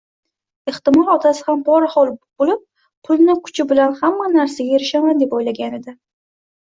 Ehtimol 0.69 1.11
otasi 1.15 1.43
ham 1.49 1.59
poraxoʻr 1.67 2.09
boʻlib, 2.43 2.63
pulni 3.09 3.37
kuchi 3.49 3.67
bilan 3.73 3.95
hamma 4.03 4.31
narsaga 4.39 4.79
erishaman 4.81 5.23
deb 5.25 5.37
oʻylagan 5.43 5.79
edi. 5.81 5.95